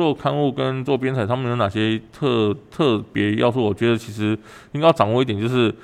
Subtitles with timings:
[0.00, 3.62] 做刊物跟做编采，他们有哪些特特别要素？
[3.62, 4.30] 我觉得其实
[4.72, 5.74] 应该要掌握一点，就是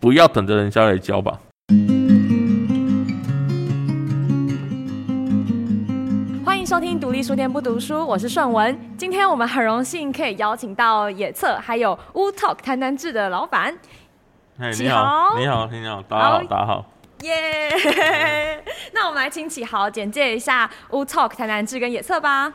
[0.00, 1.38] 不要等着人家来教吧。
[6.44, 8.76] 欢迎收听独立书店不读书，我是顺文。
[8.98, 13.78] 今天我们很荣幸可以邀请到野策还有乌 Talk 谈谈志的老板。
[14.58, 16.84] 哎，你好，你好，你好，大家好，好大家好。
[17.20, 18.60] 耶！
[18.92, 22.52] 那我们来请启豪简介一下乌 Talk 谈谈志跟野策吧。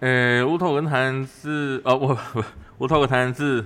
[0.00, 2.18] 呃，乌头跟谈是呃，我
[2.78, 3.64] 乌头跟谈是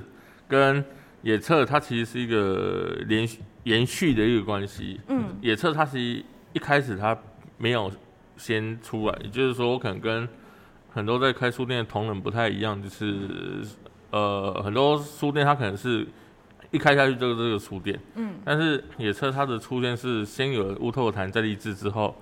[0.48, 0.84] 跟
[1.22, 5.00] 野策，它其实是一个连续延续的一个关系。
[5.08, 7.16] 嗯野策它其实一开始它
[7.56, 7.90] 没有
[8.36, 10.28] 先出来，也就是说，我可能跟
[10.90, 13.64] 很多在开书店的同仁不太一样，就是
[14.10, 16.04] 呃，很多书店它可能是
[16.72, 22.16] 一开下去就是这个书店，嗯但是野车它的出现是先有了乌托坛在立志之后，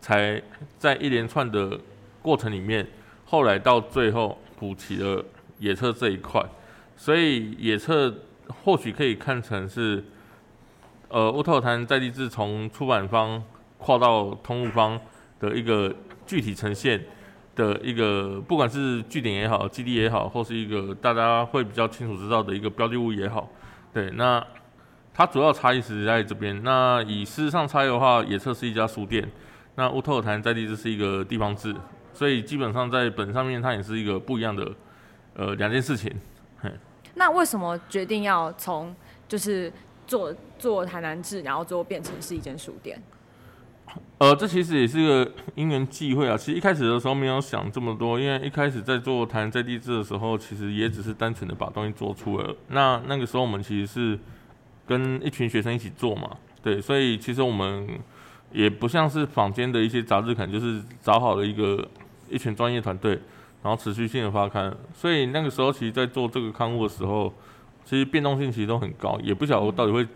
[0.00, 0.40] 才
[0.78, 1.78] 在一连串的
[2.22, 2.86] 过程里面，
[3.30, 5.24] 后来到最后补齐了
[5.60, 6.44] 野测这一块，
[6.96, 8.12] 所以野测
[8.64, 10.02] 或许可以看成是，
[11.06, 13.40] 呃，乌托谈在地志从出版方
[13.78, 15.00] 跨到通路方
[15.38, 15.94] 的一个
[16.26, 17.00] 具体呈现
[17.54, 23.48] 的一个，不管是据点也好，基地也好，或是一个大家会比较清楚知道的一个标的物也好，
[23.94, 24.44] 对，那
[25.14, 26.60] 它主要差异是在这边。
[26.64, 29.30] 那以事实上差异的话，野测是一家书店，
[29.76, 31.72] 那乌托尔谈在地这是一个地方志，
[32.20, 34.70] 所以基本上在本上面它也是一个不一样的
[35.34, 36.14] 呃两件事情。
[37.14, 38.94] 那为什么决定要从
[39.26, 39.72] 就是
[40.06, 43.02] 做做台南志，然后最后变成是一间书店？
[44.18, 46.36] 呃，这其实也是个因缘际会啊。
[46.36, 52.54] 其实一开始的时候没有想这么多，因为一开始在做台南在地志的时候，其实也只是单纯的把东西做出来了。
[52.68, 54.18] 那那个时候我们其实是
[54.86, 57.88] 跟一群学生一起做嘛，对，所以其实我们
[58.52, 61.88] 也不像是坊间的一些杂志，可能就是找好了一个
[62.30, 63.12] 一群专业团队，
[63.62, 64.74] 然后持续性的发刊。
[64.94, 67.32] 所以那个时候其实，在做这个刊物的时候，
[67.84, 70.06] 其实变动性其实都很高，也不晓得到底会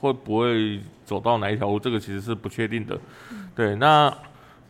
[0.00, 2.98] 会不会走到哪一条路，这个其实是不确定的。
[3.54, 4.12] 对，那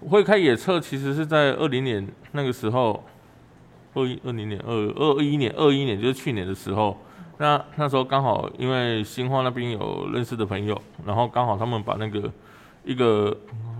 [0.08, 3.04] 会开野测其实是在二零年那个时候，
[3.94, 6.98] 二一二零年二二一年二一年就是去年的时候，
[7.38, 12.30] 那那时候刚好因为新化那边有认识的朋友，然后刚好他们把那个
[12.84, 13.36] 一个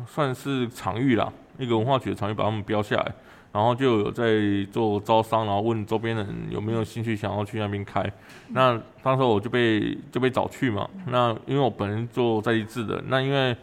[0.07, 3.15] 算是场域啦，一个文化局的场域把他们标下来，
[3.53, 4.25] 然后就有在
[4.73, 8.05] 做招商，然后问周边人有没有兴趣想要去那边开。
[8.49, 13.57] 那当时我就被就被找去嘛，那因为我本人做在地制的，那因为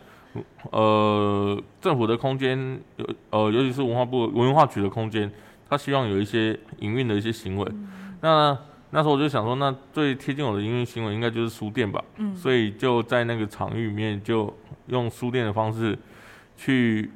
[0.71, 5.29] 呃政府的空间有呃尤其是文化部文化局的空间，
[5.69, 7.71] 他希望有一些营运的一些行为。
[8.21, 8.57] 那
[8.91, 12.35] 那时候我就想说，那最贴近我的营运行为应该就是书店吧，嗯。
[12.35, 14.53] 所以就在那个场域里面，就
[14.87, 15.97] 用书店的方式
[16.57, 17.09] 去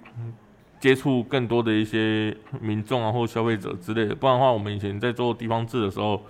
[0.85, 2.31] 接触更多的一些
[2.62, 4.13] 民众啊或消费者之类的。
[4.13, 6.22] 不然的话，我们以前在做地方志的时候，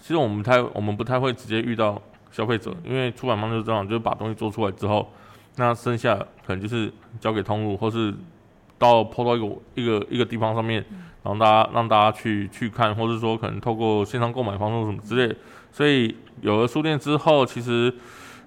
[0.00, 2.02] 其实我们不太我们不太会直接遇到
[2.32, 5.08] 消费者，因为出版方就是这样，就是把东西做出来之后，
[5.54, 8.12] 那剩下可能就是交给通路，或是
[8.76, 9.46] 到抛到一个
[9.76, 10.84] 一个一个地方上面，
[11.22, 15.32] 然后大家让大家去去看，或是说可能透过线上购买方式什么之类。
[15.70, 17.94] 所以有了书店之后，其实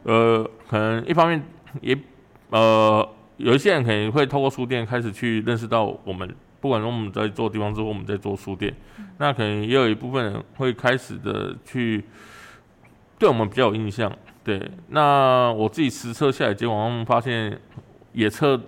[0.04, 1.42] 呃，可能一方面
[1.80, 1.98] 也
[2.50, 8.74] 呃，有一些人可能会透过书店开始去认识到我们，不管说我们在做地方之后，我们在做书店，
[9.18, 12.04] 那可能也有一部分人会开始的去
[13.20, 14.12] 对我们比较有印象。
[14.44, 17.60] 对，那我自己实测下来，结果发现
[18.14, 18.62] 野测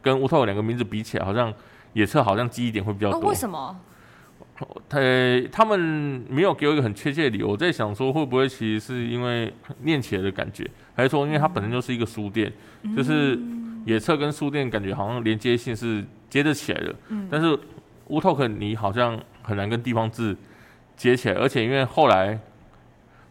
[0.00, 1.52] 跟乌托两个名字比起来，好像
[1.94, 3.30] 野测好像记忆点会比较哦，多。
[3.30, 3.80] 为什么？
[4.88, 4.98] 他
[5.50, 12.52] 他们没有给我一个很确切的理由，我在想说会不会其实是因为念起来的感觉，还是说因为它本身就是一个书店，
[12.96, 13.36] 就是
[13.84, 17.58] 野厕跟书店感觉好像连接性是接得起来的，嗯但是
[18.08, 20.36] 乌托克你好像很难跟地方志
[20.96, 22.38] 接起来，而且因为后来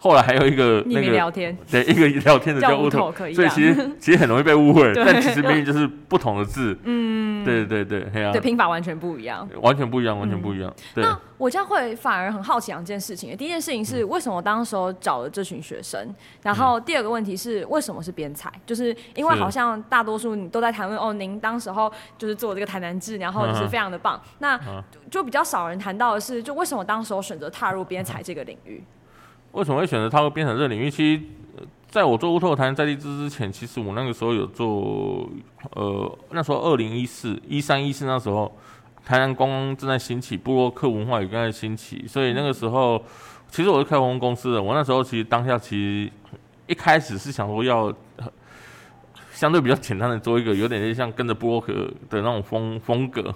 [0.03, 1.55] 后来还有一个匿那个名聊天。
[1.69, 8.31] 对一个聊天的叫叫乌托，Talk 一样，所以其实其实很容易被误会， 但其实明明就是不同的字，嗯，对对对，对啊。
[8.31, 9.47] 对，拼法完全不一样。
[9.61, 11.03] 完全不一样，完全不一样，对。
[11.03, 13.37] 那我这样会反而很好奇两件事情。
[13.37, 15.99] 第一件事情是为什么我当时候找了这群学生，
[16.41, 18.51] 然后第二个问题是为什么是编采？
[18.65, 24.19] 就是因为好像大多数你都在谈论哦，您当时候就是做这个台南志，然后就是非常的棒。
[24.39, 28.83] 那嗯就比较少人谈到的是，就为什么当时候选择踏入编采这个领域？
[29.51, 30.89] 为什么会选择它会变成这个领域？
[30.89, 31.21] 其实，
[31.57, 35.29] 呃在我做乌托谈在地之之前，其实我那个时候有做，
[35.75, 38.51] 呃，那时候二零一四、一三、一四那时候，
[39.05, 43.03] 台南刚刚正在兴起，布洛克文化也正在兴起，所以那个时候，
[43.49, 46.11] 其实我是开航空公司的，我那时候其实当下其实
[46.67, 47.93] 一开始是想说要。
[48.17, 48.31] 呃
[49.33, 51.73] 相对比较简单的做一个有点像跟着布洛克
[52.11, 53.33] 的那种风风格，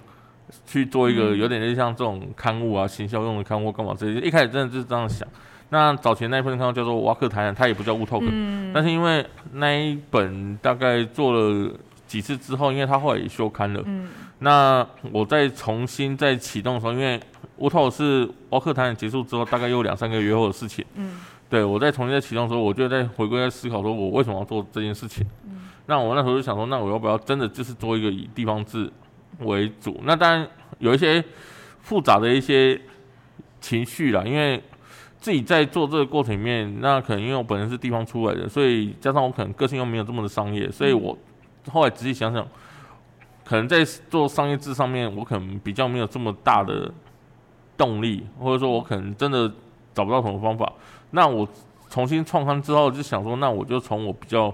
[0.67, 4.27] 去做一个有点类像这种刊物啊，行销用的刊物干嘛之类的。
[4.27, 5.27] 一开始真的就是这样想。
[5.69, 8.27] 那早前那一份刊物叫做《瓦克台南》，它也不叫乌托克，
[8.73, 11.71] 但是因为那一本大概做了
[12.05, 13.81] 几次之后，因为它后来也休刊了。
[13.85, 14.07] 嗯。
[14.39, 17.19] 那我再重新再启动的时候，因为
[17.57, 20.85] 乌托是瓦克台南结束之后，大概有两三个月后的事情。
[20.95, 21.17] 嗯。
[21.49, 25.25] 对我再重新再启动的时候，我就在回归在思考，说我为什么要做这件事情。
[25.47, 25.63] 嗯。
[25.87, 28.89] 那我那时候就想说，那我要不要真的就是做一个以地方志
[29.39, 29.99] 为主？
[30.03, 30.47] 那当然
[30.77, 31.23] 有一些
[31.81, 32.79] 复杂的一些
[33.59, 34.61] 情绪啦，因为。
[35.25, 41.17] 自己在做这个过程里面，那可能因为我本身是地方出来的，所以加上我可能个性又没有这么的商业，所以我
[41.71, 42.47] 后来仔细想想，
[43.43, 46.93] 可能在做商业制上面，我可能比较没有这么大的
[47.75, 49.51] 动力，或者说我可能真的
[49.95, 50.71] 找不到什么方法。
[51.09, 51.47] 那我
[51.89, 54.53] 重新创刊之后，就想说，那我就从我比较。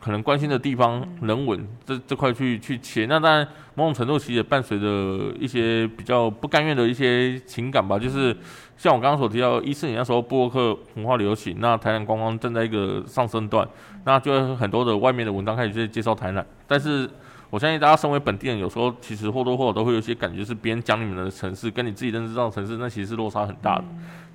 [0.00, 7.98] 可能关心的地方人文这这块去去切，那当然某种程度其实也伴随着一些比较不甘愿的一些情感吧。
[7.98, 8.36] 就是
[8.76, 13.68] 像我刚刚所提到，一四年那时候布洛克文化流行，那台南观光正在一个上升段，
[14.04, 16.46] 那就很多的外面的文章开始在介绍台南。
[16.66, 17.10] 但是
[17.50, 23.84] 我相信大家身为本地人，有时候其实或多或少都会有一些感觉，是别人讲你们的城市，跟你自己认知到的城市，那其实是落差很大的。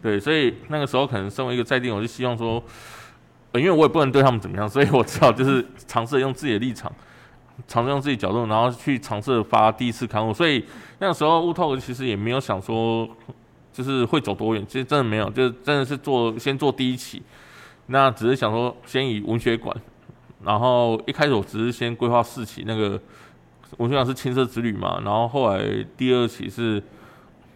[0.01, 2.61] 对，所以那个时候可能身为一个在地，我就希望说。
[3.55, 6.91] 因为我也不能对他们怎么样，所以我只好就是尝试用自己的立场，
[7.67, 10.33] 尝试用自己的角度，然后去尝试发第一次刊物。
[10.33, 10.65] 所以
[10.97, 13.07] 那个时候乌托其实也没有想说，
[13.71, 17.21] 就是会走多远，其实真的没有，就是真的是做先做第一期。
[17.85, 19.75] 那只是想说先以文学馆，
[20.43, 22.99] 然后一开始我只是先规划四期，那个
[23.77, 25.63] 文学馆是青色之旅嘛，然后后来
[25.95, 26.81] 第二期是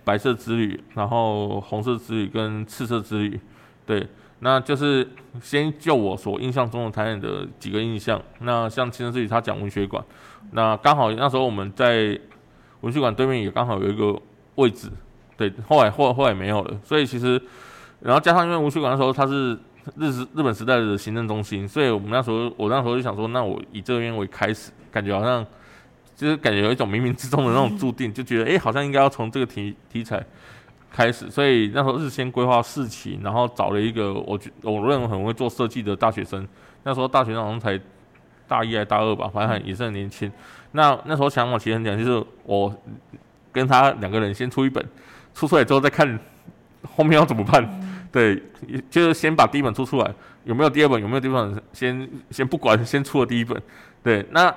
[0.04, 3.40] 白色之旅，然后红色之旅跟赤色之旅，
[3.86, 4.08] 对。
[4.40, 5.08] 那就是
[5.42, 8.22] 先就我所印象中的台南的几个印象。
[8.42, 10.04] 那像青山之旅，他讲文学馆，
[10.52, 12.20] 那刚好那时候我们在
[12.82, 14.16] 文学馆对面也刚好有一个
[14.56, 14.92] 位置，
[15.36, 16.80] 对，后来后后来没有了。
[16.84, 17.42] 所以其实，
[18.00, 19.54] 然后加上因为文学馆那时候它是
[19.96, 25.44] 日日日本时代的行政中心，所以我们那时候我那时候就想说，那我以这边为开始，感觉好像
[26.16, 30.24] 就是感觉有一种冥冥之中的那种注定，就觉得哎，好像应该要从这个题题材。
[30.90, 36.48] 开始，所以那时候是先规划事情，然后找了一个我觉我认为很会做设计的大学生。
[36.84, 37.80] 那时候大学生好像才
[38.48, 40.32] 大一还大二吧，反正也是很年轻。
[40.72, 42.74] 那那时候想法其实很简单，就是我
[43.52, 44.84] 跟他两个人先出一本，
[45.34, 46.20] 出出来之后再看
[46.96, 47.68] 后面要怎么办。
[48.10, 48.42] 对，
[48.90, 50.14] 就是先把第一本出出来，
[50.46, 53.62] 有没有第二本，有没有第二本，先先不管，先出了第一本。
[54.02, 54.52] 对，那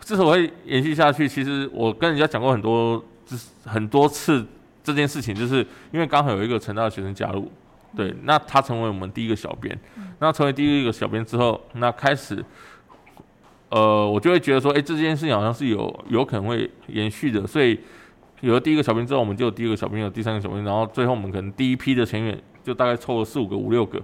[0.00, 4.44] 之所以延续下去，其实我跟人家讲过很多，就是很多次。
[4.90, 7.50] 这件事情就是因为刚好有一个成大的学生加入，
[7.96, 9.78] 对，那他成为我们第一个小编，
[10.18, 12.44] 那成为第一个小编之后，那开始，
[13.68, 17.78] 呃，我就会觉得说，哎，这件事情好像是有有可能会延续的，所以
[18.40, 24.00] 有了第一个小编之后，我们就有第二个小编，有第三个小编，然后最后我们可能第一批的成员就大概凑了四五个、五六个，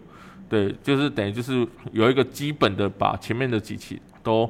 [0.49, 4.49] 对，就是等于就是有一个基本的把前面的几期都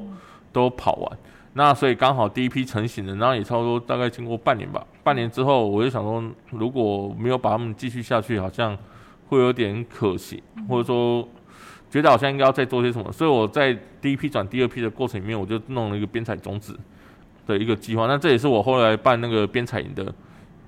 [0.51, 1.17] 都跑完。
[1.53, 4.85] 那所以刚好第一批成型的，然后也差不多大概经过半年吧。
[5.07, 6.21] 半年之后，我就想说，
[6.51, 8.77] 如果没有把他们继续下去，好像
[9.29, 11.25] 会有点可惜，或者说
[11.89, 13.09] 觉得好像应该要再做些什么。
[13.09, 16.77] 所以我在第一批转第二批的过程里面，我就弄了一个编采种子
[17.45, 18.05] 的一个计划。
[18.05, 20.13] 那这也是我后来办那个编采营的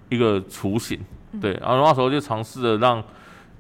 [0.08, 0.98] 一个雏形。
[1.42, 3.04] 对，然后那时候就尝试着让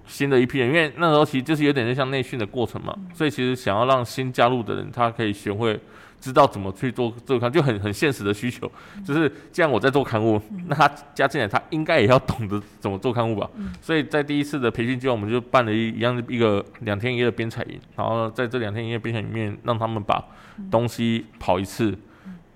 [0.05, 5.77] 新的一批人，因为那时候其实就是有点像内训的过程嘛，所以其实想要让新加入的人，他可以学会。
[6.19, 8.69] 知道怎么去做这个刊，就很很现实的需求，
[9.05, 13.49] 就是既然我在做刊物，那他加进来，他应该也要懂得怎么做刊物吧。
[13.81, 20.21] 所以在第一次的培训计划，我们就办了一一样的一个两天一夜的编采营，然后在这两天一夜编采里面，让他们把
[20.69, 21.97] 东西跑一次，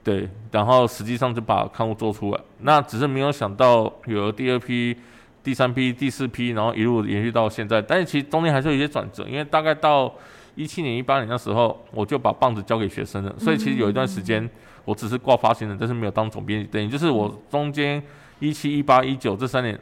[0.03, 2.39] 对，然后实际上就把刊物做出来。
[2.59, 4.93] 那只是没有想到有了第二批、
[5.41, 7.81] 第三批、第四批，然后一路延续到现在。
[7.81, 10.13] 但是其实中间还是有一些转折，因为大概到。
[10.55, 13.35] 一七年、一八年那时候，我就把棒子交给学生了。
[13.39, 14.47] 所以其实有一段时间，
[14.85, 16.67] 我只是挂发行人，但是没有当总编辑。
[16.67, 18.01] 等于就是我中间
[18.39, 19.79] 一七、一八、一九这三年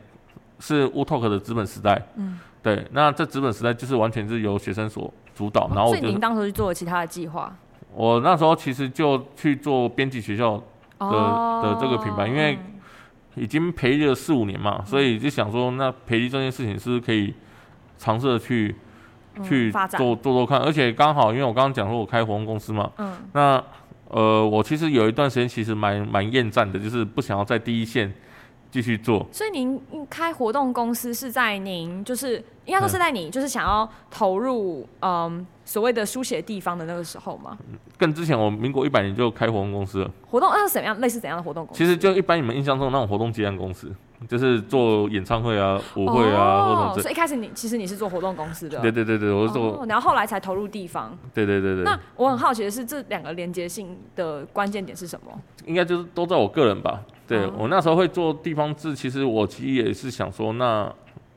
[0.59, 2.01] 是 w Talk 的资本时代。
[2.15, 2.87] 嗯，对。
[2.91, 5.69] 那这资本时代就是完全是由学生所主导。
[5.75, 7.53] 然后，所以您当时去做了其他的计划？
[7.93, 10.55] 我那时候其实就去做编辑学校
[10.99, 12.57] 的的这个品牌，因为
[13.35, 17.33] 已经培育了四五年嘛，所以就想说，那培育这件事情是不是可以
[17.97, 18.73] 尝试的去。
[19.43, 23.63] 去做做做看，而且刚好，因为我刚刚讲说我开活动公司嘛，嗯，那
[24.09, 28.13] 呃，我其实有一段时间其实蛮蛮厌战的，就是不想要在第一线
[28.69, 29.25] 继续做。
[29.31, 37.57] 所以您开活动公司是在您就是应该说是在你就是想要投入嗯所谓的书写地方的那个时候吗？
[37.97, 40.11] 更之前，我民国一百年就开活动公司了。
[40.29, 41.77] 活动那是怎样类似怎样的活动公司？
[41.77, 43.93] 其实就一般你们印象中那种活动接案公司，
[44.27, 51.17] 就是做演唱会啊、舞会啊，或者哦，所以一开始你其实你是做活动公司的，对对对对，我是做，哦，然后后来才投入地方。
[51.33, 51.83] 对对对对。
[51.83, 55.31] 那我很好奇的是，这两个连接性的关键点是什么？
[55.65, 57.01] 应该就是都在我个人吧。
[57.27, 60.91] 对、哦我那时候会做地方志，其实我其实也是想说，那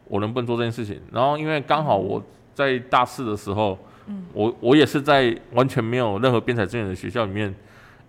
[0.08, 1.00] 我能不能做这件事情？
[1.10, 2.22] 然后因为刚好我
[2.52, 7.54] 在大四的时候，嗯我我也是在完全没有任何编采资源的学校里面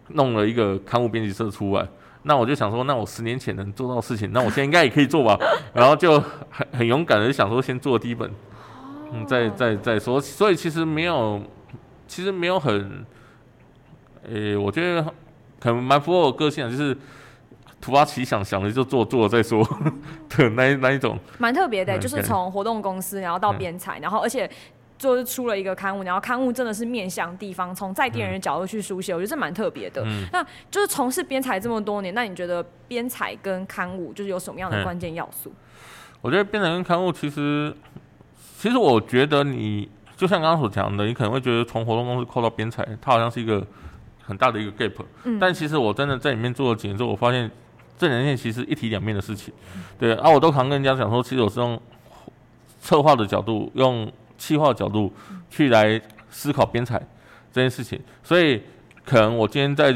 [0.09, 1.87] 弄了一个刊物编辑社出来。
[2.27, 5.37] 那我就想说，那我十年前能做到的事情，那我现在应该也可以做吧。
[5.73, 8.29] 然后就很很勇敢的想说，先做第一本，
[9.13, 10.19] 嗯，再再再说。
[10.19, 11.39] 所以其实没有，
[12.07, 13.05] 其实没有很，
[14.27, 15.03] 诶、我觉得
[15.59, 16.97] 可能蛮符合我个性的，就是
[17.79, 19.63] 突发奇想，想了就做，做了再说
[20.29, 21.17] 的那一那一种。
[21.37, 24.49] 蛮特别的，嗯就是从活动公司，然后到嗯编采，然后而且
[24.97, 30.01] 就是出了一个刊物，然后刊物真的是面向地方，从在地人的角度去书写，我觉得这蛮特别的。
[30.05, 35.53] 嗯那就是从事编采这么多年，那你觉得编采跟刊物就是有什么样的嗯关键要素？
[36.21, 37.75] 我觉得编采跟刊物其实，
[38.57, 43.65] 其实我觉得你就像刚刚所讲的，你可能会觉得从活动公司扣到编采，它好像是一个
[44.23, 45.03] 很大的一个 gap。
[45.25, 47.51] 嗯但其实我真的在里面做了几年之后，我发现
[47.97, 49.53] 这两件其实一体两面的事情。
[49.99, 51.79] 对，啊，我都常跟人家讲说，其实我是用
[52.79, 55.11] 策划的角度，用企划角度
[55.49, 57.01] 去来思考编采
[57.51, 57.99] 这件事情。
[58.23, 58.61] 所以，
[59.05, 59.93] 可能我今天在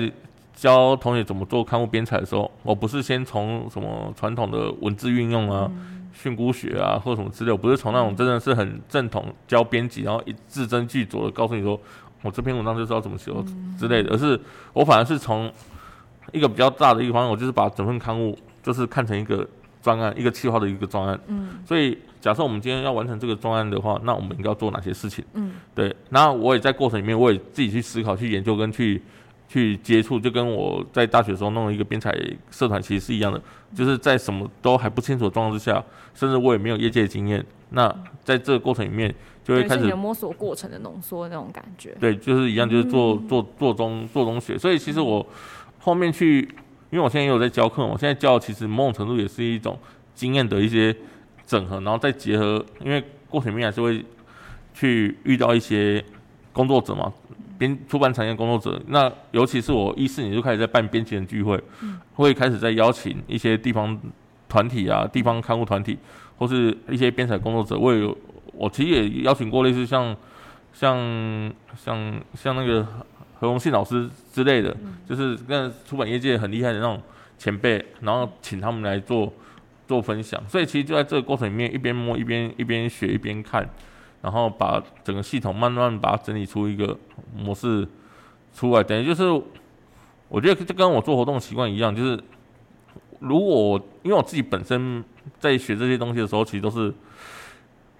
[0.53, 5.71] 教同学怎么做刊物编采的时候，我不是先从什么传统的文字运用啊、
[6.13, 11.79] 训诂学啊或什么之类，我不是从那种真的是很正统教编辑，然后一字斟句酌的告诉你说，
[12.23, 13.31] 我这篇文章就是要怎么写
[13.77, 14.39] 之类的，而是
[14.73, 15.49] 我反而是从
[16.33, 19.47] 一个比较大的一个方向，我就是把整份刊物就是看成一个
[19.81, 21.19] 专案，一个计划的一个专案。
[21.27, 25.23] 嗯所以假设我们今天要完成这个专案的话，那我们应该要做哪些事情？
[25.33, 29.01] 嗯对，然后我也在过程里面，我也自己去思考、去研究跟去
[29.47, 32.13] 去接触，就跟我在大学时候弄了一个编采
[32.51, 33.41] 社团其实是一样的，
[33.73, 35.83] 就是在什么都还不清楚的状况之下，
[36.13, 37.87] 甚至我也没有业界经验，那
[38.23, 41.95] 在这个过程里面就会开始摸索过程的浓缩那种感觉。
[41.99, 44.57] 对，就是一样，就是做做做中做中学。
[44.57, 45.25] 所以其实我
[45.79, 46.47] 后面去，
[46.91, 49.77] 因为我现在也有在教课嘛，我现在教其实某种程度也是一种
[50.15, 50.95] 经验的一些
[51.45, 54.03] 整合，然后再结合，因为过程面还是会
[54.73, 56.03] 去遇到一些
[56.51, 57.11] 工作者嘛，
[57.57, 58.81] 编出版产业工作者。
[58.87, 61.61] 那尤其是我一四年就开始在办编辑人聚会，
[62.15, 63.99] 会开始在邀请一些地方
[64.47, 65.97] 团体啊、地方刊物团体，
[66.37, 68.17] 或是一些编采工作者，我也有，
[68.53, 70.15] 我其实也邀请过类似像
[70.73, 70.97] 像
[71.75, 72.87] 像像那个
[73.39, 74.75] 何鸿信老师之类的，
[75.07, 77.01] 就是跟出版业界很厉害的那种
[77.37, 79.31] 前辈，然后请他们来做
[79.87, 80.41] 做分享。
[80.47, 83.67] 所以其实就在这个过程里面，一边摸一边一边学一边看，
[84.21, 86.97] 然后把整个系统慢慢把它整理出一个
[87.33, 87.87] 模式
[88.53, 88.83] 出来。
[88.83, 89.23] 等于就是，
[90.27, 92.21] 我觉得这跟我做活动习惯一样，就是
[93.19, 95.03] 如果我因为我自己本身
[95.39, 96.93] 在学这些东西的时候，其实都是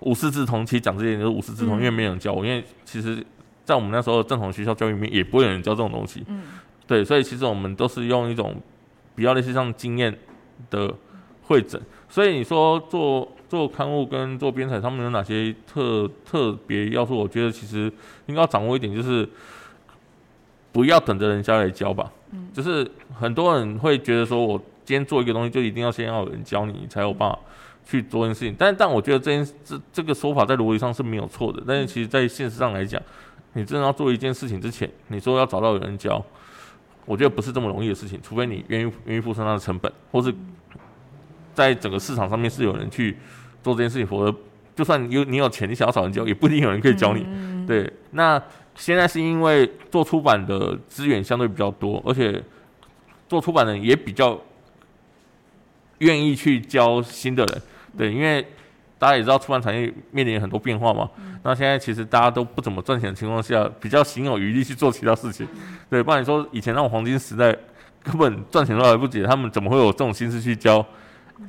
[0.02, 0.66] 五师自通。
[0.66, 2.46] 其实讲这些就是五师自通，嗯因为没有人教我。
[2.46, 3.26] 因为其实，
[3.70, 6.24] 在我们那时候正统学校教育里面，也不会有人教这种东西。
[6.28, 6.42] 嗯
[6.88, 8.56] 对，所以其实我们都是用一种
[9.14, 10.18] 比较类似像经验
[10.72, 10.92] 的
[11.44, 11.80] 会诊。
[12.10, 17.16] 所以你说做做刊物跟做编采，他们有哪些特特别要素？
[17.16, 17.94] 我觉得其实
[18.26, 19.30] 应该要掌握一点，就是
[20.72, 22.12] 不要等着人家来教吧。
[22.32, 27.38] 嗯就是很多人会觉得说，我今天做一个东西，就一定要先要有人教你，你才有办法
[27.86, 28.56] 去做这件事情。
[28.58, 33.00] 但但我觉得这件这这个说法在逻辑上是没有错的，但是其实在现实上来讲，
[33.54, 36.24] 你真的要做一件事情之前，你说要找到有人教，
[37.06, 40.34] 我觉得不是这么容易的事情，除非你愿意愿意付出它的成本，或是
[41.54, 43.18] 在整个市场上面是有人去
[43.64, 44.38] 做这件事情，否则
[44.76, 47.26] 就算有你有钱，你想要找人教，也不一定有人可以教你。
[47.28, 48.42] 嗯对，那
[48.76, 52.42] 现在是因为做出版的资源相对比较多，而且
[53.28, 54.40] 做出版的人也比较
[56.00, 57.62] 愿意去教新的人。
[57.98, 58.46] 对，因为
[59.00, 61.10] 大家也知道出版产业面临很多变化嘛。
[61.42, 65.48] 那现在其实大家都不怎么赚钱的情况下，比较行有余力去做其他事情。
[65.90, 67.56] 对，不然你说以前那种黄金时代，
[68.04, 70.86] 根本赚钱都来不及，他们怎么会有这种心思去教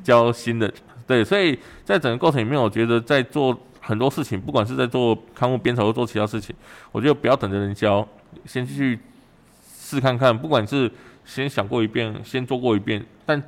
[0.04, 0.72] 教新的？
[1.06, 6.54] 对，所以在整个过程里面，我觉得在做很多事情，不管是在做刊物编采或做其他事情，
[6.92, 8.06] 我觉得不要等着人教，
[8.44, 8.96] 先去
[9.76, 10.36] 试看看。
[10.36, 10.88] 不管是
[11.24, 13.42] 先想过一遍，先做过一遍，但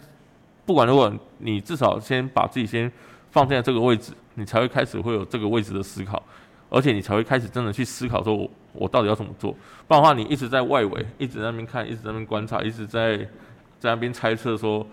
[0.66, 2.90] 不管如果你至少先把自己先
[3.32, 6.22] 放在这个位置，你才会开始会有这个位置的思考，
[6.70, 9.50] 而且你才会开始真的去思考说我我到底要怎么做。
[9.88, 13.16] 不然的话，你一直在外围，一直在那边看，一直在那边观察，一直在
[13.80, 14.86] 在那边猜测说，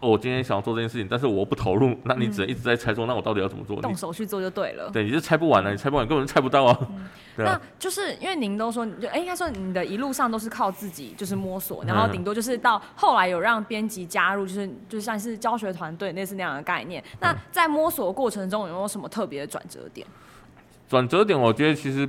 [0.00, 3.80] 我今天想要做这件事情，但是我不投入，那你只能一直在猜说，那我到底要怎么做？
[3.80, 4.90] 动手去做就对了。
[4.90, 6.78] 对，你就猜不完的，你猜不完，根本就猜不到啊。
[7.36, 17.02] 对那啊，就是因为您都说，就哎，应该说你的一路上都是靠自己，就是摸索，然后顶多就是到后来有让编辑加入，就是就像是教学团队类似那样的概念。
[17.20, 20.06] 那在摸索过程中有没有什么特别的转折点？
[20.88, 22.08] 转折点，我觉得其实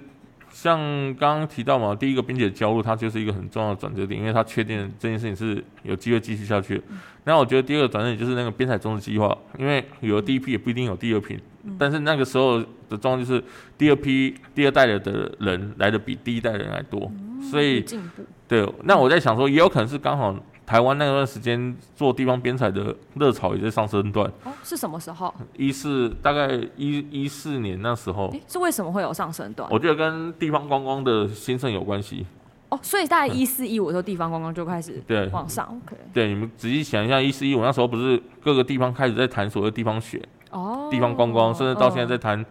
[0.52, 0.78] 像
[1.16, 6.82] 刚刚提到嘛，第一个冰姐的加入，它就是一个很重要的转折点，因为它确定这件事情是有机会继续下去。
[7.24, 11.40] 那我觉得第二个转折点就是那个边采中的计划，因为有了第一批也不一定有第二批，
[11.78, 13.44] 但是那个时候的状况就是
[13.78, 17.12] 第二批第二代的的人来的比第一代人还多，
[17.50, 25.34] 所以进步，对，那我在想说，也有可能是刚好台湾那段时间做地方编采的热潮也在上升段，哦，是什么时候？
[25.58, 29.70] 一四大概一一四年那时候，诶，是为什么会有上升段？
[29.72, 32.26] 我觉得跟地方观光的兴盛有关系。
[32.70, 35.68] 哦，所以大概一四一五的时候，地方观光就开始对往上。
[35.68, 42.46] OK，对，你们仔细想一下，一四一五那时候不是各个地方开始在谈所谓地方学、哦，地方观光，甚至到现在在谈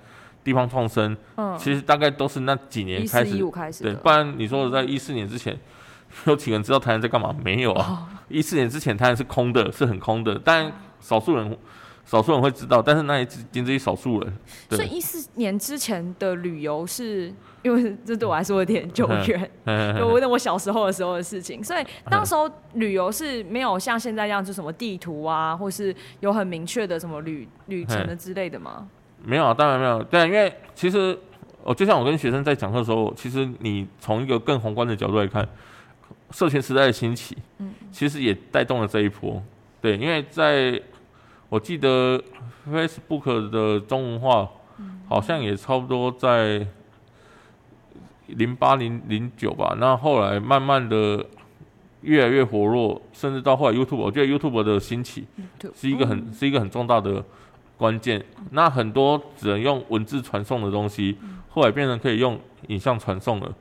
[0.45, 3.31] 地方创生，嗯，其实大概都是那几年一开始。
[3.31, 5.59] 四一五开始对，不然你说的在一四年之前，
[6.27, 7.35] 有几个人知道台南在干嘛？
[7.45, 7.87] 没有啊。
[7.89, 11.57] 哦，一四年之前，台南是空的，是很空的，但少数人
[12.05, 14.33] 少数人会知道，但是那也只仅止于少数人。
[14.71, 17.33] 所以一四年之前的旅游是。
[17.63, 28.89] 因为这对我来说有点久远，嗯 就问我小时候的时候的事情，所以当时候旅游是没有像现在这样，就什么地图啊，或是有很明确的什么旅旅程的之类的吗？
[29.23, 30.03] 没有啊，当然没有。
[30.05, 31.15] 对啊，因为其实
[31.63, 35.47] 我就像我跟学生在讲课的时候，其实你从一个更宏观的角度来看，
[36.31, 39.43] 社群时代的兴起，嗯其实也带动了这一波。
[39.81, 40.81] 对，因为在
[41.49, 42.23] 我记得
[42.71, 44.49] Facebook 的中文化
[45.09, 46.67] 好像也差不多在
[48.27, 51.27] 零八零零九吧，那后来慢慢的
[52.03, 55.27] 越来越活络，甚至到后来 YouTube，我觉得 YouTube 的兴起
[55.59, 57.25] 对是一个很是一个很重大的
[57.77, 58.25] 关键。
[58.53, 61.19] 那很多只能用文字传送的东西，
[61.49, 63.53] 后来变成可以用影像传送了。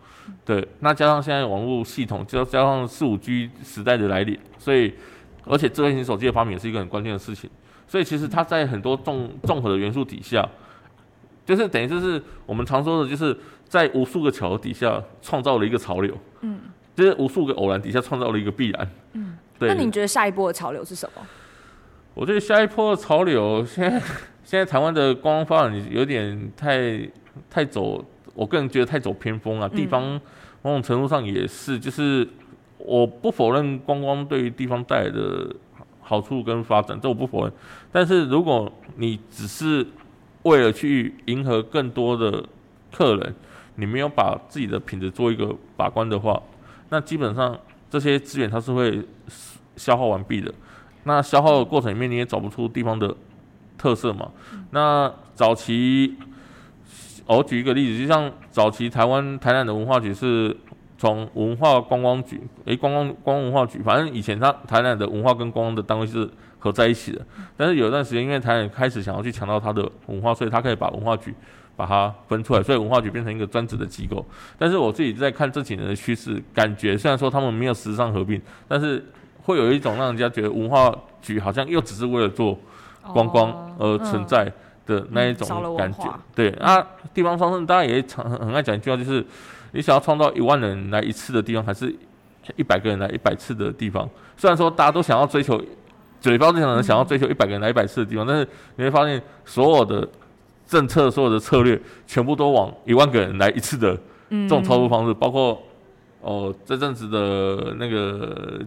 [0.46, 4.94] 对，那加上现在网络系统，加加上四五 G 时代的来临，所以
[5.46, 7.50] 而且智慧型手机的发明也是一个很关键的事情。
[7.88, 10.48] 所以其实它在很多综综合的元素底下，
[11.46, 16.16] 就是等于就是我们常说的，就是在无数个巧合底下创造了一个潮流。
[16.42, 16.60] 嗯，
[16.96, 18.92] 就是无数个偶然底下创造了一个必然。
[19.14, 19.70] 嗯，对。
[19.70, 21.22] 那你觉得下一波的潮流是什么？
[22.16, 24.00] 我觉得下一波的潮流，现在
[24.44, 27.08] 现在台湾的观光发展有点太
[27.50, 28.04] 太走，
[28.40, 29.68] 我个人觉得太走偏锋了。
[29.68, 30.02] 地方
[30.62, 32.26] 某种程度上也是，就是
[32.78, 35.54] 我不否认观光对于地方带来的
[36.00, 37.54] 好处跟发展，这我不否认。
[37.92, 39.86] 但是如果你只是
[40.44, 42.42] 为了去迎合更多的
[42.94, 43.36] 客人，
[43.76, 46.42] 你没有把自己的品质做一个把关的话，
[46.88, 49.06] 那基本上这些资源它是会
[49.76, 50.54] 消耗完毕的。
[51.04, 53.14] 那消耗的过程里面，你也找不出地方的
[53.78, 54.32] 特色嘛。
[54.72, 56.16] 那早期，
[57.36, 60.56] 我举一个例子，就像早期台湾台南的文化局是
[60.98, 67.26] 从文化观光局，诶、观光观光文化局，反正以前它台南的文化跟观光的单位是合在一起的。
[67.56, 71.34] 但是有一段时间，因为台南开始想要去强调它的文化，所以它可以把文化局
[71.76, 74.26] 把它分出来，所以文化局变成一个专职的机构。
[74.58, 79.06] 但是我自己在看这几年的趋势，感觉虽然说他们没有实质上合并，但是
[79.44, 82.58] 会有一种让人家觉得文化局好像又只是为了做
[83.14, 84.52] 观光而存在
[84.90, 86.00] 的那一种感觉。
[86.00, 86.20] 化。
[86.36, 89.24] 对啊，地方创生大家也常很很爱讲一句话，就是
[89.72, 91.96] 你想要创造一万人来一次的地方，还是
[92.56, 94.10] 一百个人来一百次的地方？
[94.36, 95.62] 虽然说大家都想要追求，
[96.20, 100.08] 嘴巴都想人想要追求一百个人来一百次的地方，但是你会发现所有的
[100.66, 103.98] 政策、所有的策略，全部都往一万个人来一次的
[104.30, 104.48] 嗯。
[104.48, 105.62] 这种操作方式，包括
[106.22, 108.60] 哦这阵子的那个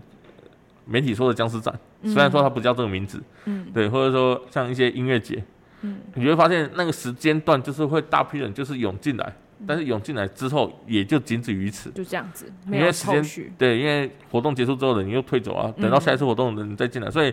[0.84, 1.72] 媒体说的僵尸展，
[2.04, 3.66] 虽然说它不叫这个名字，嗯。
[3.72, 5.42] 对，或者说像一些音乐节，
[5.82, 9.32] 嗯你会发现那个时间段就是会大批人就是涌进来，
[9.66, 11.90] 但是涌进来之后也就仅止于此。
[11.90, 13.52] 就这样子，没有因为时间。
[13.58, 17.32] 对，因为活动结束之后人又退走啊，等到下一次活动人再进来，所以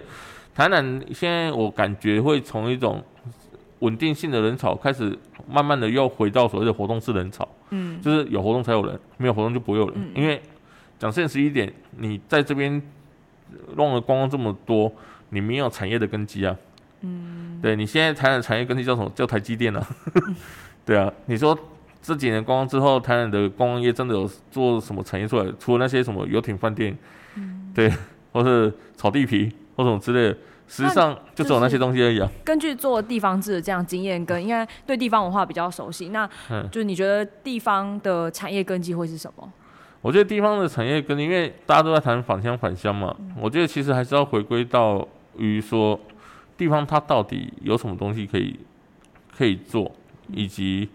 [0.54, 3.04] 台南现在我感觉会从一种
[3.80, 5.18] 稳定性的人潮开始，
[5.50, 9.96] 慢慢的又回到所谓的活动式人潮，嗯就是有活动才有人，没有活动就不会有人。
[9.98, 10.42] 嗯因为
[10.98, 12.82] 讲现实一点，你在这边
[13.76, 14.92] 弄了观光这么多，
[15.30, 16.56] 你没有产业的根基啊。
[17.02, 19.12] 嗯，对你现在台南产业根基叫什么？
[19.16, 19.88] 叫台积电啊。
[20.86, 21.58] 对啊，你说
[22.02, 25.52] 这几年观光之后，台南的观光业真的有做什么产业出来？
[25.60, 26.98] 除了那些什么游艇饭店，
[27.74, 27.92] 对，
[28.34, 32.30] 或是炒地皮或什么之类的，实际上就只有那些东西而已啊。
[32.44, 39.52] 根据做地方志的这样经验，跟应该对地方文化比较熟悉，那嗯就是你觉得地方的产业根基会是什么？
[40.02, 45.06] 我觉得地方的产业根基因为大家都在谈返乡返乡嘛，我觉得其实还是要回归到
[45.38, 46.00] 于说
[46.60, 48.60] 地方它到底有什么东西可以
[49.36, 49.90] 可以做，
[50.28, 50.90] 以及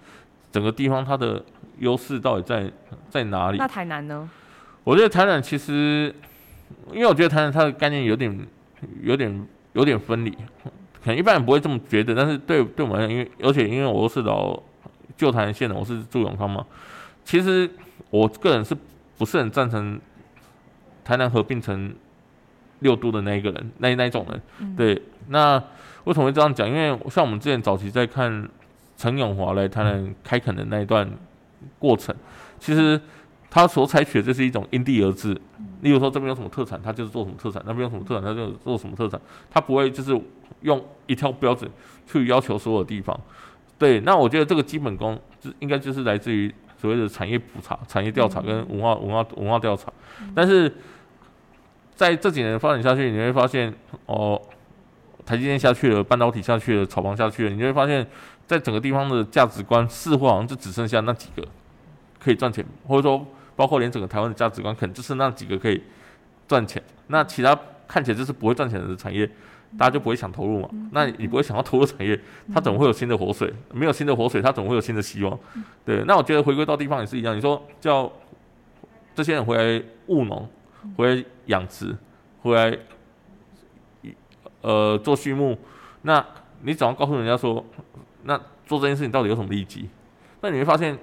[0.53, 1.43] 整个地方它的
[1.79, 2.71] 优势到底在
[3.09, 3.57] 在哪里？
[3.57, 4.29] 那台南呢？
[4.85, 6.15] 我觉得台南其实，
[6.93, 8.47] 因为我觉得台南它的概念有点
[9.03, 10.31] 有点有点分离，
[11.03, 14.63] 可能一般人不会这么觉得，但是对对我们来讲，因为而且因为我是老
[15.17, 16.67] 旧台南县的，我是住永康嘛，
[17.25, 17.71] 其实
[18.11, 18.77] 我个人是
[19.17, 19.99] 不是很赞成
[21.03, 21.95] 台南合并成
[22.85, 24.77] 六度的那一个人，那那一种人。
[24.77, 25.61] 对，那
[26.05, 26.69] 为什么会这样讲？
[26.69, 28.49] 因为像我们之前早期在看
[28.97, 31.11] 陈永华来台南开垦的那一段
[31.79, 32.15] 过程，
[32.61, 33.01] 其实
[33.51, 35.37] 他所采取的就是一种因地而制。
[35.81, 39.21] 例如说这边有什么特产，他就是做什么特产；那边有什么特产，他就做什么特产。
[39.51, 40.19] 他不会就是
[40.61, 41.71] 用一套标准
[42.07, 43.19] 去要求所有地方。
[43.79, 49.93] 对，那我觉得这个基本功就应该就是来自于所谓的产业普查、产业调查跟文化文化文化调查。
[50.35, 50.73] 但是
[51.95, 53.73] 在这几年发展下去，你会发现
[54.07, 54.41] 哦，
[55.25, 58.07] 台积电下去了，半导体下去了，炒房下去了，你就会发现，
[58.47, 61.47] 在整个地方的价值观似乎好像就只剩下那几个
[62.19, 63.27] 可以赚钱，或者说
[63.57, 65.83] 包括连整个台湾的价值观，可能就是那几个可以
[66.49, 69.31] 赚钱，那其他看起来就是不会赚钱的产业。
[69.77, 70.69] 大家就不会想投入嘛？
[70.93, 72.17] 那你不会想要投入产业，
[72.55, 73.53] 它怎么会有新的活水。
[73.73, 75.37] 没有新的活水，它怎么会有新的希望。
[75.85, 77.37] 对，那我觉得回归到地方也是一样。
[77.37, 78.09] 你说叫
[79.17, 80.49] 这些人回来务农，
[80.97, 81.97] 回来养殖，
[82.43, 82.79] 回来
[84.61, 85.59] 呃做畜牧，
[86.03, 86.25] 那
[86.63, 87.65] 你总要告诉人家说，
[88.25, 89.89] 那做这件事情到底有什么利己？
[90.41, 90.99] 那你会发现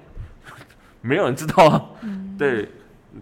[1.02, 1.90] 没有人知道啊。
[2.38, 2.68] 对，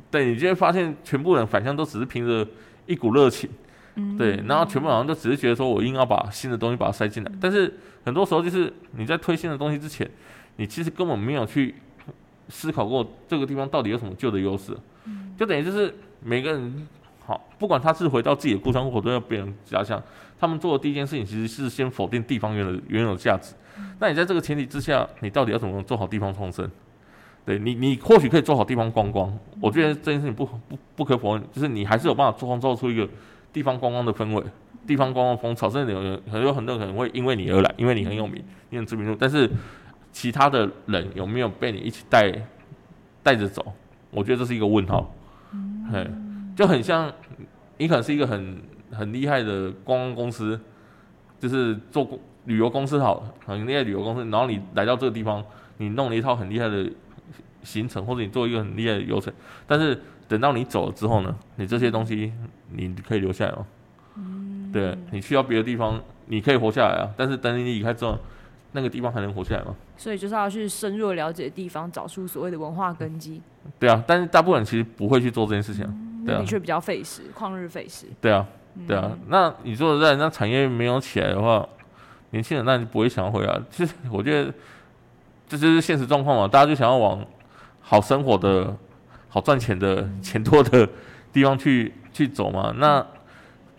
[0.10, 2.48] 对你就会发现全部人反向都只是凭着
[2.86, 3.50] 一股热情。
[4.18, 10.10] 对，然后全部好像就只是觉得说，我硬要把新的东西把它塞进来，但是很多时候就是你在推新的东西之前，
[10.56, 11.76] 你其实根本没有去
[12.48, 14.78] 思考过这个地方到底有什么旧的优势，
[15.38, 16.88] 就等于就是每个人
[17.26, 20.02] 好，不管他是回到自己的故乡，或者要别人家乡，
[20.40, 23.54] 他们做的第一件事情其实是先否定地方原有原有价值。
[24.00, 26.70] 那你在这个前提之下，你到底要怎么做好地方创生？
[27.46, 33.08] 对你，你或许可以做好地方观光，我觉得这件事情不不不可否认，就是你还是有办法创造出一个。
[33.52, 34.44] 地方观光的氛围，
[34.86, 36.00] 地方观光风潮，甚至有
[36.32, 39.18] 很多很多可能会因为你而来，因为你很有名，你很知名度。
[39.20, 39.50] 但是
[40.12, 42.32] 其他的人有没有被你一起带
[43.24, 43.66] 带着走？
[44.12, 45.12] 我觉得这是一个问号。
[45.52, 47.12] 嗯，就很像
[47.78, 50.60] 你可能是一个很很厉害的观光公司，
[51.40, 52.08] 就是做
[52.46, 55.44] 旅游公司好，很厉害旅游公司，然后你来到这个地方，
[55.78, 56.90] 你弄了一套很厉害的
[57.64, 59.34] 行程，或者你做一个很厉害的流程，
[59.68, 60.00] 但是。
[60.30, 62.32] 等到你走了之后呢，你这些东西
[62.70, 63.66] 你可以留下来哦。
[64.16, 67.10] 嗯，对你去到别的地方，你可以活下来啊。
[67.18, 68.16] 但是等你离开之后，
[68.72, 69.76] 那个地方还能活下来吗？
[69.98, 73.42] 所以就是要去深入了解地方，找出所谓的文化根基。
[73.78, 75.86] 对啊，但是大部分人其实不会去做这件事情。
[76.26, 78.06] 对啊，的确比较费时，旷日费时。
[78.22, 78.46] 对啊，
[78.88, 79.12] 对啊。
[79.28, 81.68] 那你说在那产业没有起来的话，
[82.32, 83.60] 年轻人那就不会想要回来。
[83.70, 84.54] 其实我觉得
[85.48, 87.26] 这就是现实状况嘛，大家就想要往
[87.82, 88.76] 好生活的。
[89.32, 90.90] 好赚钱的、钱多的
[91.32, 92.74] 地方去去走嘛？
[92.78, 93.06] 那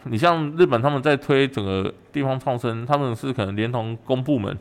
[0.04, 4.56] 你像日本他们在推整个地方创生，他们是可能连同公部门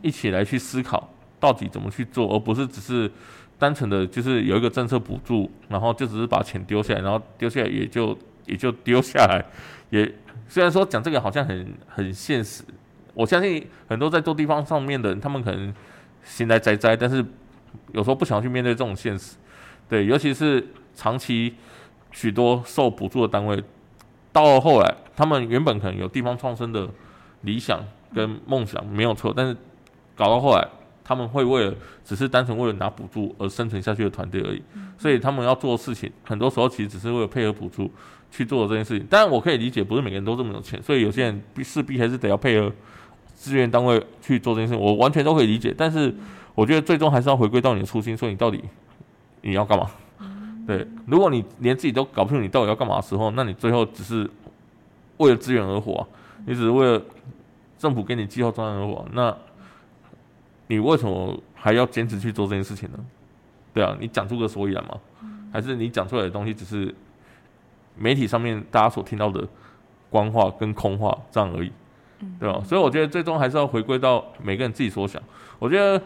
[0.00, 3.10] 一起来去思考到底怎么去做，而不是只是
[3.58, 9.44] 单纯的就是有一个政策补助，然后就只是把钱丢下来，然后丢下来也就 也就丢下来。
[9.90, 10.10] 也
[10.48, 12.64] 虽然说讲这个好像很很现实，
[13.14, 15.72] 我相信很多在做地方上面的人，他们可能
[16.24, 17.24] 心在哉哉，但是
[17.92, 19.36] 有时候不想去面对这种现实。
[19.88, 21.54] 对，尤其是长期
[22.10, 23.62] 许多受补助的单位，
[24.32, 26.88] 到了后来，他们原本可能有地方创生的
[27.42, 29.56] 理想跟梦想，没有错，但是
[30.14, 30.68] 搞到后来，
[31.04, 34.62] 他们会为了只是单纯为了拿补助而生存下去的团队而已，
[34.98, 37.90] 所以他们要做的事情，很多时候其实只是为了配合补助
[38.30, 39.06] 去做这件事情。
[39.08, 42.72] 当然，我可以理解，不是每个人都这么有钱，所以有些人必势必还是得要配合
[43.34, 45.74] 资源单位去做这件事情，我完全都可以理解。
[45.76, 46.14] 但是，
[46.54, 48.62] 我觉得最终还是要回归到你的初心，说你到底。
[49.44, 49.90] 你要干嘛？
[50.68, 54.30] 对，如果你连自己都搞不清楚你到底要干嘛的时候，那你最后只是
[55.16, 56.06] 为了资源而活，
[56.46, 57.02] 你只是为了
[57.76, 59.36] 政府给你计划专案而活，那
[60.72, 62.98] 你为什么还要坚持去做这件事情呢？
[63.74, 64.98] 对啊，你讲出个所以然吗？
[65.52, 66.94] 还是你讲出来的东西只是
[67.94, 69.46] 媒体上面大家所听到的
[70.08, 71.70] 官话跟空话这样而已？
[72.40, 72.62] 对吧？
[72.64, 75.22] 所以我觉得最终还是要回归到每个人自己所想。
[75.58, 76.02] 我觉得。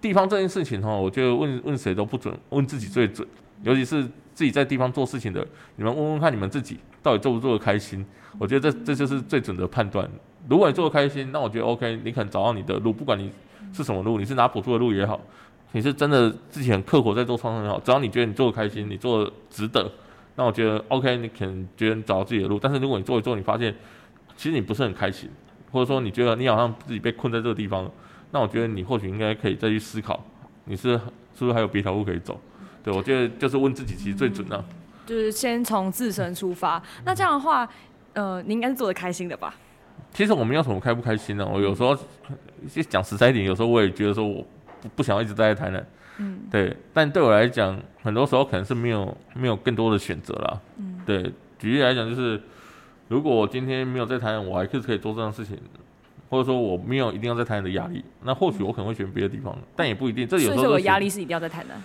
[0.00, 3.26] 地方这件事情哈，我觉得问问谁都不准，问自己最准。
[3.64, 4.00] 尤其是
[4.32, 8.06] 自己在地方做事情的，你们问问看你们自己到底做不做得开心。
[8.38, 10.08] 我觉得这这就是最准的判断。
[10.48, 13.30] 如果你做的开心，那我觉得 OK，你可能找到你的路，不管你
[13.72, 15.20] 是什么路，你是拿补助的路也好，
[15.72, 19.90] 你是真的自己很刻苦在做创生也好，只要你觉得你做的开心，你做的值得，
[20.36, 23.74] 那我觉得 OK，你可能觉得你找到自己的路，但是如果你做一做，你发现
[24.36, 25.28] 其实你不是很开心，
[25.70, 27.90] 或者说你觉得你好像自己被困在这个地方，
[28.30, 30.24] 那我觉得你或许应该可以再去思考，
[30.64, 30.92] 你是
[31.34, 32.40] 是不是还有别条路可以走？
[32.82, 34.64] 对我觉得就是问自己其实最准的。
[35.04, 37.68] 就是先从自身出发，那这样的话，
[38.12, 39.54] 呃，你应该是做的开心的吧？
[40.12, 41.96] 其实我没有什么开不开心的，我有时候
[42.88, 44.44] 讲实在一点，有时候我也觉得说我
[44.80, 45.86] 不不想要一直待在台南，
[46.18, 46.76] 嗯，对。
[46.92, 51.32] 但对我来讲，很多时候可能是没有没有更多的选择啦，嗯，对。
[51.58, 52.40] 举例来讲，就是
[53.08, 55.56] 如果我今天没有在台南，我还是可以做这样事情，
[56.28, 60.26] 或者说我没有一定要在台南的压力，那或许我可能会选别的地方，但也不一定。
[60.26, 61.82] 这有时候我压力是一定要在台南，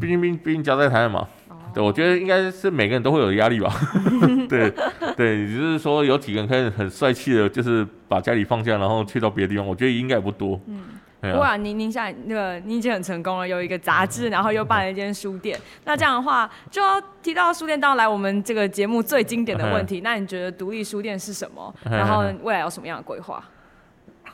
[0.00, 1.28] 毕竟毕毕竟家在台南嘛。
[1.74, 3.68] 对，我觉得应该是每个人都会有压力吧。
[4.48, 4.70] 对，
[5.16, 9.66] 对，只是说有几个人可以很帅气的，就是把家里放下，然后去到别的地方。
[9.66, 10.60] 我觉得应该也不多。
[10.66, 15.58] 嗯，哇，您您现在那个你已经很成功了，有一个杂志，然后又办了一间书店。
[15.84, 20.00] 那这样的话，就要提到书店，当然来我们这个节目最经典的问题。
[20.00, 21.74] 那你觉得独立书店是什么？
[21.90, 23.42] 然后未来有什么样的规划？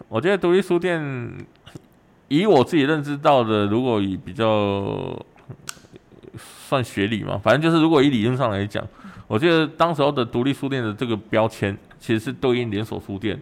[0.08, 1.02] 我觉得独立书店，
[2.28, 5.18] 以我自己认知到的，如果以比较。
[6.70, 8.86] 算学理嘛，反正就是，如果以理论上来讲，
[9.26, 13.36] 我觉得当时候的独立书店的这个标签，其实是对应连锁书店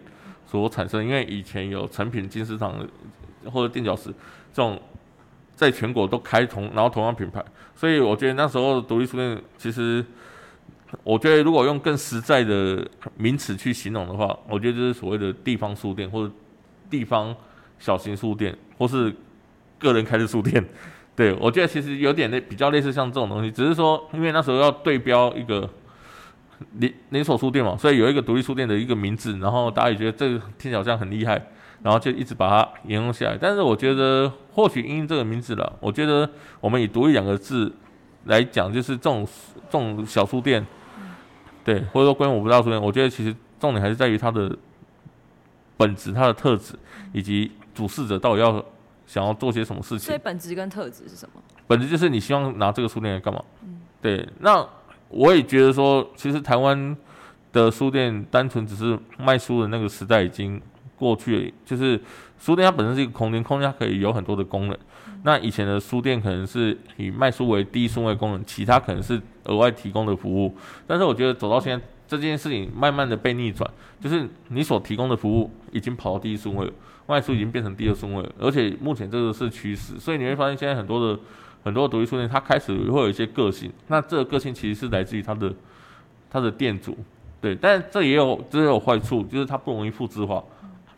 [0.47, 1.05] 所产生。
[1.05, 2.83] 因为以前有成品、金石堂
[3.45, 4.09] 或者垫脚石
[4.51, 4.81] 这种
[5.55, 10.03] 在全国都开同，然后同样品牌，所以我觉得那时候独立书店，其实
[11.03, 12.83] 我觉得如果用更实在的
[13.15, 16.33] 名词去形容的话，我觉得就是所谓的地方书店或者
[16.89, 17.35] 地方
[17.77, 19.13] 小型书店，或是
[19.77, 20.65] 个人开的书店。
[21.19, 25.69] 对，我觉得其实有点类比较类似像这种东西，只是说因为那时候要对标一个
[26.77, 31.47] 连连锁书店嘛，所以有一个独立书店的一个名字，然后大家也觉得这个听起来好像很厉害，
[31.83, 33.37] 然后就一直把它沿用下来。
[33.37, 36.29] 但是我觉得或许因这个名字了，我觉得
[36.61, 37.69] 我们以独立两个字
[38.23, 39.27] 来讲，就是这种
[39.69, 40.65] 这种小书店，
[41.65, 44.57] 对，或者说规模不大书店，我觉得其实重点还是在于它的
[45.75, 46.75] 本质、它的特质
[47.11, 48.63] 以及主事者到底要。
[49.09, 50.05] 想要做些什么事情？
[50.05, 51.41] 所以本质跟特质是什么？
[51.65, 53.43] 本质就是你希望拿这个书店来干嘛？
[53.63, 54.29] 嗯，对。
[54.41, 54.63] 那
[55.09, 56.95] 我也觉得说，其实台湾
[57.51, 60.61] 的书店单纯只是卖书的那个时代已经
[60.95, 61.51] 过去了。
[61.65, 61.99] 就是
[62.37, 64.77] 书店它本身是一个空间，空间它可以有很多的功能。
[65.23, 70.55] 那以前的书店可能是以卖书为第一顺位功能，其他可能是额外提供的服务。
[70.85, 73.67] 但是我觉得走到现在，这件事情慢慢的被逆转，
[73.99, 76.71] 就是你所提供的服务已经跑到第一顺位了。
[77.09, 81.19] 卖出已经变成第二顺位了，而且目前这个是趋势，所以你会发现现在很多的
[81.63, 83.73] 很多的独立书店，它开始会有一些个性。
[83.87, 85.51] 那这个个性其实是来自于它的
[86.29, 86.95] 它的店主，
[87.41, 90.43] 对，但这也有这也有坏处，就是它不容易复制化，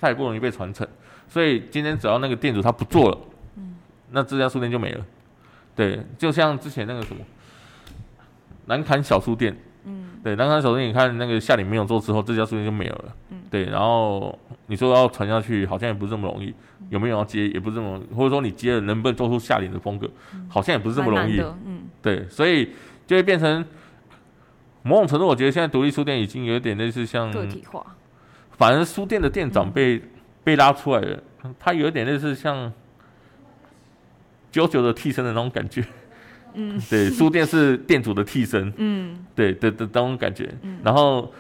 [0.02, 0.86] 它也不容易被传承。
[1.30, 3.18] 所以今天只要那个店主他不做了，
[4.10, 5.06] 那这家书店就没了。
[5.74, 7.24] 对，就像之前那个什么
[8.66, 9.56] 南坎小书店。
[10.24, 13.06] 对，刚刚首先你看那个夏里没有做之后，这家书店就没有了。
[13.32, 16.54] 嗯，对，然后你说要传下去，好像也不是这么容易。
[16.90, 20.10] 有没有要接，也不是这么容易，或者说你接了，能不能做出夏林的风格，
[20.50, 21.40] 好像也不是这么容易。
[21.66, 22.70] 嗯，对，所以
[23.08, 23.66] 就会变成
[24.84, 27.86] 某种程度，我觉得现在独立书店已经有点类似像个体化。
[28.52, 30.02] 反正书店的店长被
[30.44, 31.24] 被拉出来了，
[31.58, 32.72] 他有点类似像
[34.52, 35.84] 九九的替身的那种感觉。
[36.54, 41.32] 嗯，对，书店是店主的替身，嗯，对的的那种感觉，然后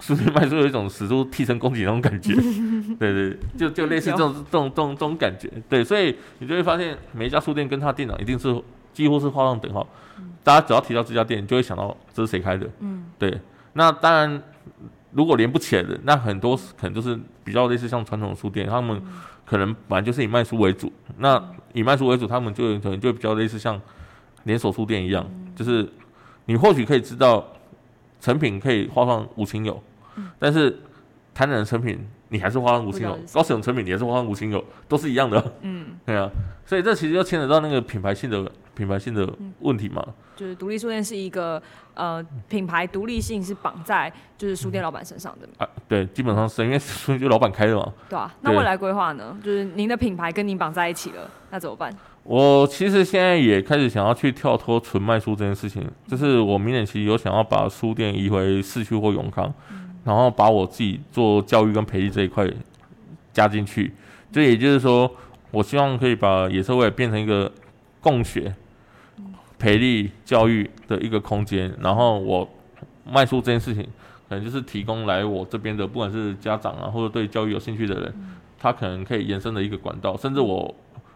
[0.00, 2.34] 书店卖书有一种使出替身攻击那种感觉，
[2.98, 9.86] 对对，就就类似这种这种这种这种感觉，对，所以你就会发现每一家书店跟他店长一定是几乎是画上等号，
[10.42, 13.38] 大家只要提到这家店，你就会想到这是谁开的，嗯，对，
[13.74, 14.42] 那当然
[15.12, 19.02] 如果连不起来的，那很多可能就是比较类似像传统书店，他们
[19.44, 23.78] 可能本来就是以卖书为主，那以卖书为主，他们就可能就比较类似像。
[24.44, 25.86] 连锁书店一样，就是
[26.46, 27.44] 你或许可以知道
[28.20, 29.82] 成品可以画上五星有，
[30.38, 30.70] 但是
[31.34, 35.52] 台南的成品你还是画上五星有，高雄成品你还是画上五星有，都是一样的。
[35.62, 36.28] 嗯， 对啊，
[36.64, 39.30] 所以这其实就牵扯到那个品牌性的品牌性的
[39.60, 40.04] 问题嘛。
[40.36, 41.62] 就是独立书店是一个
[41.94, 47.92] 呃品牌独立性是绑在就是书店老板身上的啊，对，基本上是因为书店就老板开的嘛。
[48.08, 49.36] 对啊，那未来规划呢？
[49.44, 51.96] 就是您的品牌跟您绑在一起了，那怎么办？
[52.24, 59.52] 我其实现在也开始想要去跳脱纯卖书这件事情，就是我明年其实有想要把书店移回市区或永康，
[60.04, 62.50] 然后把我自己做教育跟培育这一块
[63.30, 63.92] 加进去。
[64.32, 65.10] 这也就是说，
[65.50, 67.52] 我希望可以把野兽会变成一个
[68.00, 68.54] 共学、
[69.58, 71.74] 培力、教育的一个空间。
[71.78, 72.48] 然后我
[73.04, 73.82] 卖书这件事情，
[74.30, 78.14] 可能就是提供来我这边的，不管是家长啊，或者对教育有兴趣的人，
[78.58, 80.74] 他可能可以延伸的一个管道，甚至我。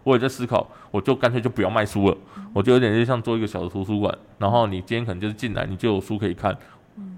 [0.08, 2.16] 我也在思考，我就干脆就不要卖书了，
[2.54, 6.56] 我就有点就像做一个小的图书馆，然后你今天可能就是进来，你就有书可以看，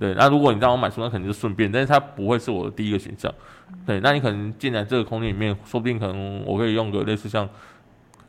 [0.01, 0.13] 对。
[0.15, 3.33] 那如果你让我买书，那肯定是顺便，但是它不会是我的第一个选项，
[3.87, 4.01] 对。
[4.01, 7.49] 那你可能进来这个空间里面，说不定可能我可以用个类似像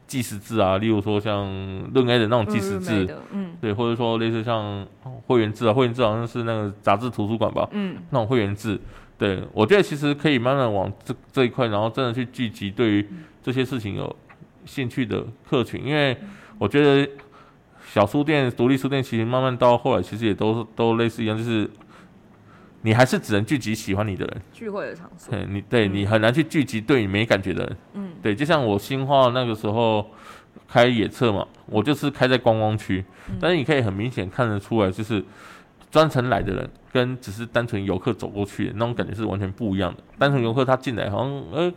[0.06, 1.46] 计时制啊，例如说像
[1.94, 4.86] 论 A 的那种计时制，嗯，对，或者说类似像
[5.26, 8.80] 会员制啊，会员制好像是那个杂志图书馆吧，嗯，那种会员制。
[9.18, 13.08] 对，我觉得其实可以慢慢往这这一块，然后真的去聚集对于
[13.44, 14.16] 这些事情有
[14.66, 16.18] 兴趣的客群，因为
[16.58, 17.10] 我觉得
[17.86, 21.70] 小书店、独立书店其实慢慢到后来，其实也都都类似一样，就是
[22.82, 25.34] 你还是只能聚集喜欢你的人，聚会的场所。
[25.34, 27.78] 对，你对你很难去聚集对你没感觉的人。
[27.94, 30.10] 嗯，对，就像我新化那个时候
[30.68, 33.04] 开野测嘛，我就是开在观光区，
[33.40, 35.24] 但是你可以很明显看得出来，就是
[35.90, 36.70] 专程来的人。
[36.94, 40.04] 跟只是单纯游客走过去的那种感觉是完全不一样的。
[40.20, 41.72] 单纯游客他进来好像呃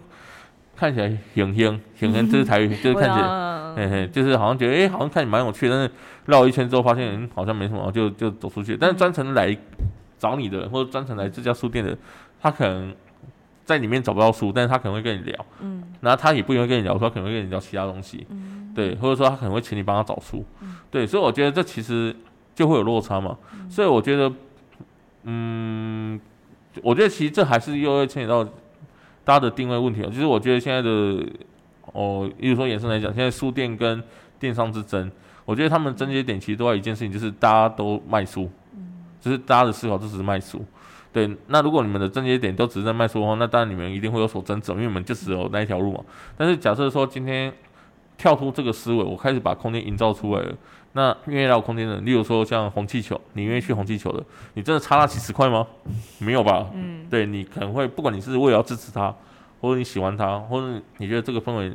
[0.77, 5.91] 看起来很香很香，这是台语，就是看起来，嘿嘿，就是好像觉得哎好像看起来蛮有趣，但是
[6.27, 8.77] 绕一圈之后发现好像没什么，就就走出去。
[8.77, 9.57] 但是专程来
[10.19, 11.97] 找你的，或者专程来这家书店的，
[12.41, 12.95] 他可能
[13.65, 20.45] 在里面找不到书，但是他可能会跟你聊，嗯，然后他也不一定会跟你聊，他可能会跟你聊其他东西，嗯，对，或者说他可能会请你帮他找书，
[20.91, 22.15] 对，所以我觉得这其实
[22.55, 23.37] 就会有落差嘛，
[23.69, 24.33] 所以我觉得。
[25.27, 26.21] 嗯，
[26.83, 28.47] 我觉得其实这还是又会牵扯到
[29.25, 30.09] 大家的定位问题啊。
[30.11, 30.91] 其实我觉得现在的
[31.93, 34.03] 哦，比如说延伸来讲，现在书店跟
[34.39, 35.11] 电商之争，
[35.45, 38.51] 我觉得他们症结点其实都在一件事情，就是大家都卖书，
[39.21, 40.65] 就是大家的思考都只是卖书。
[41.13, 46.01] 对，那如果你们的症结点都只是在卖书的话，那当然你们一定会有所争执，因为你们就只有那一条路嘛。
[46.37, 47.53] 但是假设说今天
[48.17, 50.55] 跳出这个思维，我开始把空间营造出来了。
[50.97, 55.67] 那愿意来我空间的，例如说像红气球，你愿意去红气球的，你真的差那几十块吗？
[56.19, 56.71] 没有吧？
[56.73, 59.15] 嗯，对你可能会，不管你是为了要支持他，
[59.61, 61.73] 或者你喜欢他，或者你觉得这个氛围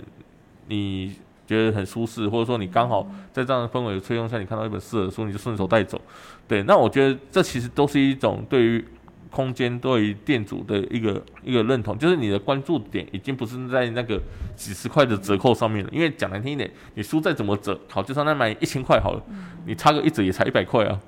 [0.68, 6.02] 你觉得很舒适，或者说你刚好在这样的氛围吹动下，你看到一本适合的书，你就顺手带走。
[6.48, 8.84] 对，那我觉得这其实都是一种对于。
[9.32, 14.20] 空间对于店主的一个一个认同，就是你的关注点已经不是在那个
[14.56, 15.90] 几十块的折扣上面了。
[15.94, 19.22] 因为讲难听一点，你书再怎么折，好，就算他买一千块好了，
[19.66, 21.00] 你差个一折也才一百块啊。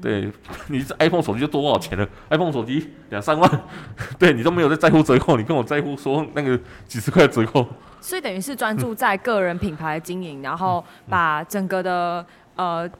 [0.00, 0.30] 对，
[0.68, 3.50] 你这 iPhone 手机就多多少钱了？iPhone 手机两三万，
[4.18, 7.66] 对你都没有在在乎折扣，你跟我在乎说那个几十块折扣。
[8.00, 12.24] 所以等于是专注在个人品牌经营，然后把整个的。
[12.58, 12.90] 呃，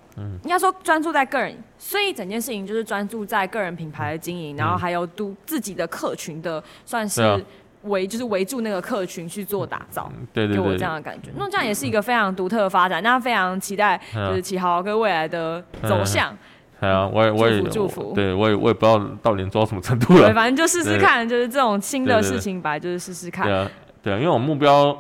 [0.45, 7.45] 应该说专注在个人，所以整件事情就是专注在个人品牌的经营，然后还有都自己的客群的，算是
[7.83, 11.31] 围就是围住那个客群去做打造，对对对，给我这样的感觉。
[11.37, 16.33] 那这样也是一个非常独特的发展，那非常期待就是启豪跟未来的走向。
[16.81, 20.27] 对啊，我也我也祝福，对我也我也不知道到底做到什么程度了。
[20.27, 23.45] 对，反正就试试看，就是这种新的事情，本来就是试试看。
[23.45, 23.71] 对啊，
[24.05, 24.97] 对啊，因为我目标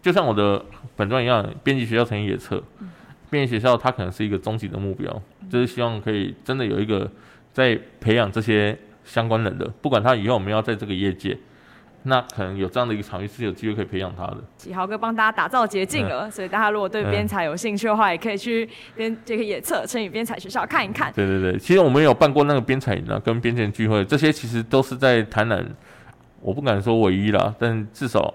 [0.00, 0.64] 就像我的
[0.96, 2.62] 本专一样，编辑学校成野策。
[3.30, 7.10] 便利学校，它可能是一个终极的目标，就是希望可以真的有一个
[7.52, 11.36] 在培养这些相关人的，不管他以后我们要在这个业界，
[12.04, 14.38] 那可能有这样的一个场域是有机会可以培养他的。
[14.56, 21.12] 启豪哥帮大家打造捷径了，所以大家如果对编采有兴趣的话，也可以去编这个野策成语编采学校看一看。
[21.12, 25.66] 对对对，其实我们有办过那个编采营啊，跟编前聚会，这些其实都是在台南，
[26.40, 28.32] 我不敢说唯一啦，但至少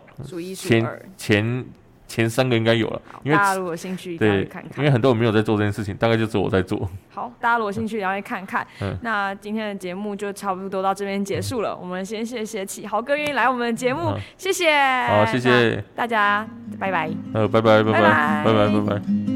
[0.56, 1.65] 前前。
[2.13, 6.88] 前三个应该有了，因为大家如果有兴趣，对，看看，因为很多人没有在做这件事情，大概就只有我在做。
[7.12, 8.65] 好，大家如果有兴趣，然后看看。
[8.82, 11.76] 嗯，那今天的节目就差不多到这边结束了。
[11.76, 14.71] 我们先谢谢启豪哥愿意来我们的节目，谢谢。
[15.08, 16.47] 好，谢谢大家，
[16.80, 17.10] 拜拜。
[17.34, 18.02] 呃，拜拜，拜拜，
[18.45, 19.32] 拜拜，拜拜。